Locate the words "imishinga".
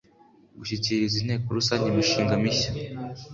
1.89-2.33